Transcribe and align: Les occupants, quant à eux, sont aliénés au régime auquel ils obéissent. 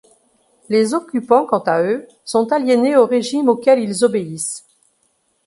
Les 0.67 0.95
occupants, 0.95 1.45
quant 1.45 1.61
à 1.67 1.83
eux, 1.83 2.07
sont 2.25 2.51
aliénés 2.51 2.97
au 2.97 3.05
régime 3.05 3.49
auquel 3.49 3.77
ils 3.79 4.03
obéissent. 4.03 4.65